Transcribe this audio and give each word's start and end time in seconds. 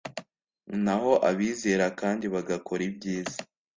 naho 0.83 1.11
abizera 1.29 1.85
kandi 1.99 2.25
bagakora 2.33 2.81
ibyiza 2.89 3.37